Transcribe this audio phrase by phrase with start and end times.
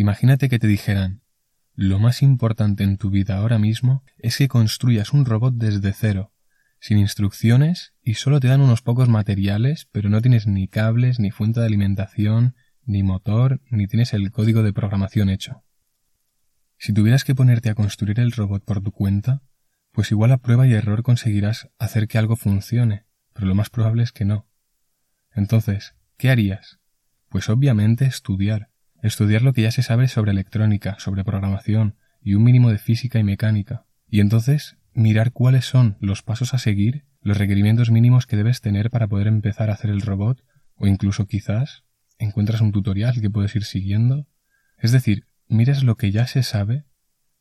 [0.00, 1.20] Imagínate que te dijeran,
[1.74, 6.32] lo más importante en tu vida ahora mismo es que construyas un robot desde cero,
[6.80, 11.30] sin instrucciones y solo te dan unos pocos materiales, pero no tienes ni cables, ni
[11.30, 15.64] fuente de alimentación, ni motor, ni tienes el código de programación hecho.
[16.78, 19.42] Si tuvieras que ponerte a construir el robot por tu cuenta,
[19.92, 23.04] pues igual a prueba y error conseguirás hacer que algo funcione,
[23.34, 24.48] pero lo más probable es que no.
[25.34, 26.78] Entonces, ¿qué harías?
[27.28, 28.69] Pues obviamente estudiar,
[29.02, 33.18] estudiar lo que ya se sabe sobre electrónica, sobre programación y un mínimo de física
[33.18, 38.36] y mecánica, y entonces mirar cuáles son los pasos a seguir, los requerimientos mínimos que
[38.36, 40.42] debes tener para poder empezar a hacer el robot,
[40.74, 41.84] o incluso quizás
[42.18, 44.26] encuentras un tutorial que puedes ir siguiendo.
[44.78, 46.84] Es decir, miras lo que ya se sabe,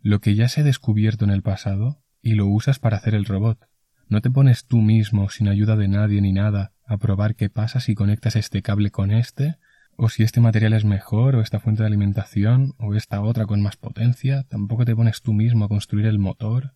[0.02, 3.26] lo que ya se ha descubierto en el pasado, y lo usas para hacer el
[3.26, 3.67] robot.
[4.08, 7.80] No te pones tú mismo, sin ayuda de nadie ni nada, a probar qué pasa
[7.80, 9.58] si conectas este cable con este,
[10.02, 13.62] o si este material es mejor, o esta fuente de alimentación, o esta otra con
[13.62, 16.73] más potencia, tampoco te pones tú mismo a construir el motor,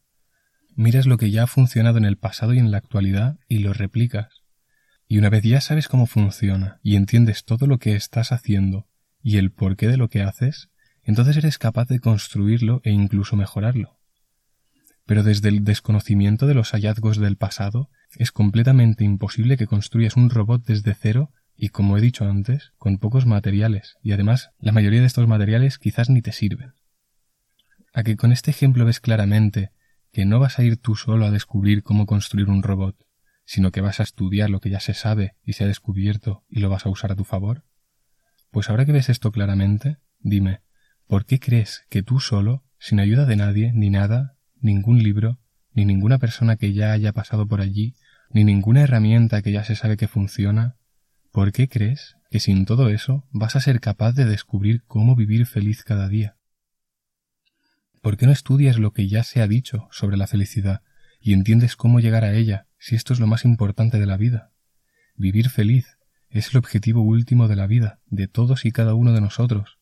[0.76, 3.72] miras lo que ya ha funcionado en el pasado y en la actualidad y lo
[3.72, 4.44] replicas.
[5.08, 8.90] Y una vez ya sabes cómo funciona y entiendes todo lo que estás haciendo
[9.22, 10.70] y el porqué de lo que haces,
[11.02, 14.02] entonces eres capaz de construirlo e incluso mejorarlo.
[15.06, 20.30] Pero desde el desconocimiento de los hallazgos del pasado, es completamente imposible que construyas un
[20.30, 25.02] robot desde cero y, como he dicho antes, con pocos materiales, y además la mayoría
[25.02, 26.74] de estos materiales quizás ni te sirven.
[27.94, 29.72] A que con este ejemplo ves claramente
[30.12, 32.96] que no vas a ir tú solo a descubrir cómo construir un robot,
[33.46, 36.60] sino que vas a estudiar lo que ya se sabe y se ha descubierto y
[36.60, 37.66] lo vas a usar a tu favor?
[38.52, 40.62] Pues ahora que ves esto claramente, dime,
[41.08, 45.40] ¿por qué crees que tú solo, sin ayuda de nadie, ni nada, ningún libro,
[45.72, 47.96] ni ninguna persona que ya haya pasado por allí,
[48.30, 50.78] ni ninguna herramienta que ya se sabe que funciona,
[51.34, 55.48] ¿por qué crees que sin todo eso vas a ser capaz de descubrir cómo vivir
[55.48, 56.38] feliz cada día?
[58.02, 60.84] ¿Por qué no estudias lo que ya se ha dicho sobre la felicidad
[61.20, 64.52] y entiendes cómo llegar a ella si esto es lo más importante de la vida?
[65.16, 65.98] Vivir feliz
[66.30, 69.80] es el objetivo último de la vida, de todos y cada uno de nosotros.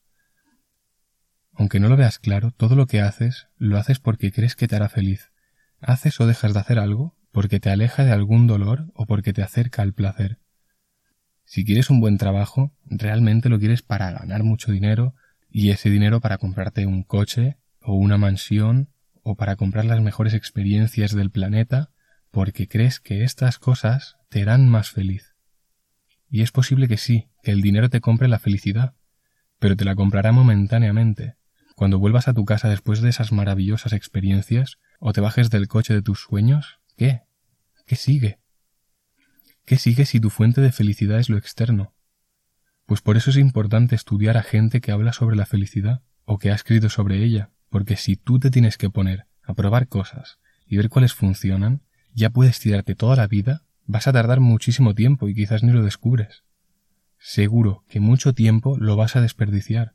[1.51, 4.78] Aunque no lo veas claro, todo lo que haces lo haces porque crees que te
[4.78, 5.34] hará feliz.
[5.81, 9.44] Haces o dejas de hacer algo porque te aleja de algún dolor o porque te
[9.44, 10.40] acerca al placer.
[11.51, 15.16] Si quieres un buen trabajo, realmente lo quieres para ganar mucho dinero
[15.50, 18.88] y ese dinero para comprarte un coche o una mansión
[19.22, 21.91] o para comprar las mejores experiencias del planeta
[22.31, 25.35] porque crees que estas cosas te harán más feliz.
[26.29, 28.95] Y es posible que sí, que el dinero te compre la felicidad,
[29.59, 31.35] pero te la comprará momentáneamente.
[31.75, 35.94] Cuando vuelvas a tu casa después de esas maravillosas experiencias, o te bajes del coche
[35.94, 37.23] de tus sueños, ¿qué?
[37.85, 38.41] ¿Qué sigue?
[39.66, 41.94] ¿Qué sigue si tu fuente de felicidad es lo externo?
[42.85, 46.51] Pues por eso es importante estudiar a gente que habla sobre la felicidad, o que
[46.51, 50.77] ha escrito sobre ella, porque si tú te tienes que poner a probar cosas y
[50.77, 51.81] ver cuáles funcionan,
[52.13, 55.83] ya puedes tirarte toda la vida, vas a tardar muchísimo tiempo y quizás ni lo
[55.83, 56.43] descubres.
[57.17, 59.93] Seguro que mucho tiempo lo vas a desperdiciar,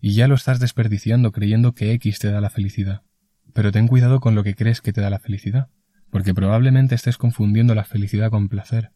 [0.00, 3.02] y ya lo estás desperdiciando creyendo que X te da la felicidad.
[3.52, 5.68] Pero ten cuidado con lo que crees que te da la felicidad,
[6.10, 8.90] porque probablemente estés confundiendo la felicidad con placer.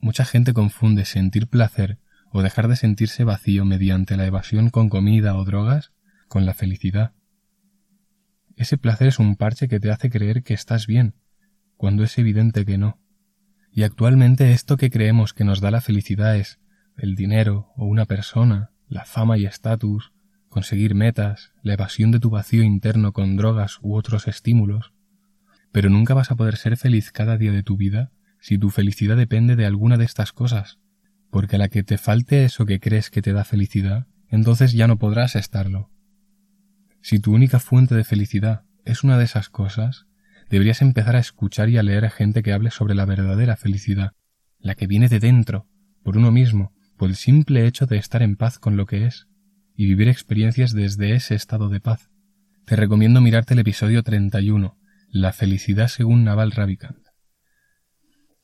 [0.00, 1.98] Mucha gente confunde sentir placer
[2.32, 5.92] o dejar de sentirse vacío mediante la evasión con comida o drogas
[6.28, 7.12] con la felicidad.
[8.56, 11.14] Ese placer es un parche que te hace creer que estás bien,
[11.76, 12.98] cuando es evidente que no.
[13.72, 16.60] Y actualmente esto que creemos que nos da la felicidad es
[16.96, 20.12] el dinero o una persona, la fama y estatus,
[20.48, 24.92] conseguir metas, la evasión de tu vacío interno con drogas u otros estímulos.
[25.72, 29.16] Pero nunca vas a poder ser feliz cada día de tu vida si tu felicidad
[29.16, 30.78] depende de alguna de estas cosas,
[31.30, 34.86] porque a la que te falte eso que crees que te da felicidad, entonces ya
[34.86, 35.90] no podrás estarlo.
[37.02, 40.06] Si tu única fuente de felicidad es una de esas cosas,
[40.50, 44.12] deberías empezar a escuchar y a leer a gente que hable sobre la verdadera felicidad,
[44.58, 45.66] la que viene de dentro,
[46.02, 49.28] por uno mismo, por el simple hecho de estar en paz con lo que es,
[49.76, 52.10] y vivir experiencias desde ese estado de paz.
[52.66, 54.76] Te recomiendo mirarte el episodio 31,
[55.08, 56.99] La felicidad según Naval Ravikant.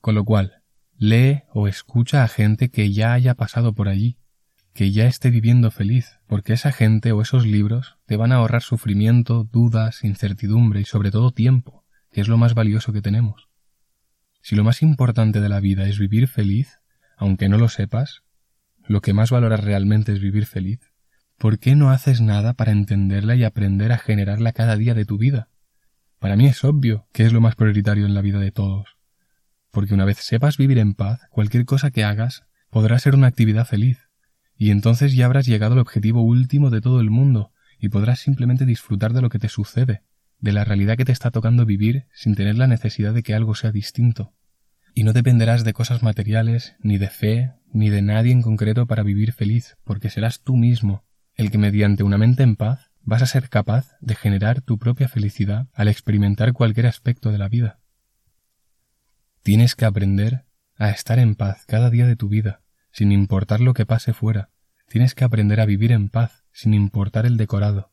[0.06, 0.62] Con lo cual,
[0.98, 4.20] lee o escucha a gente que ya haya pasado por allí,
[4.72, 8.62] que ya esté viviendo feliz, porque esa gente o esos libros te van a ahorrar
[8.62, 13.48] sufrimiento, dudas, incertidumbre y sobre todo tiempo, que es lo más valioso que tenemos.
[14.42, 16.78] Si lo más importante de la vida es vivir feliz,
[17.16, 18.22] aunque no lo sepas,
[18.86, 20.78] lo que más valoras realmente es vivir feliz,
[21.36, 25.18] ¿por qué no haces nada para entenderla y aprender a generarla cada día de tu
[25.18, 25.48] vida?
[26.20, 28.95] Para mí es obvio que es lo más prioritario en la vida de todos,
[29.76, 33.66] porque una vez sepas vivir en paz, cualquier cosa que hagas podrá ser una actividad
[33.66, 34.08] feliz,
[34.56, 38.64] Y entonces ya habrás llegado al objetivo último de todo el mundo, y podrás simplemente
[38.64, 40.02] disfrutar de lo que te sucede,
[40.38, 43.54] de la realidad que te está tocando vivir sin tener la necesidad de que algo
[43.54, 44.32] sea distinto.
[44.94, 49.02] Y no dependerás de cosas materiales, ni de fe, ni de nadie en concreto para
[49.02, 53.26] vivir feliz, porque serás tú mismo, el que mediante una mente en paz vas a
[53.26, 57.78] ser capaz de generar tu propia felicidad al experimentar cualquier aspecto de la vida.
[59.46, 60.44] Tienes que aprender
[60.74, 64.50] a estar en paz cada día de tu vida, sin importar lo que pase fuera.
[64.88, 67.92] Tienes que aprender a vivir en paz, sin importar el decorado.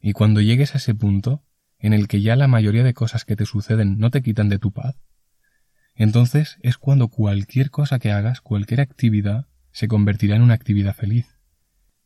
[0.00, 1.44] Y cuando llegues a ese punto,
[1.78, 4.58] en el que ya la mayoría de cosas que te suceden no te quitan de
[4.58, 4.96] tu paz,
[5.94, 11.26] entonces es cuando cualquier cosa que hagas, cualquier actividad, se convertirá en una actividad feliz.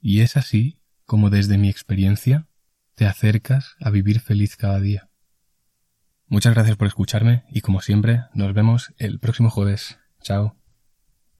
[0.00, 2.48] Y es así como desde mi experiencia
[2.96, 5.10] te acercas a vivir feliz cada día.
[6.31, 9.99] Muchas gracias por escucharme y como siempre nos vemos el próximo jueves.
[10.23, 10.60] Chao.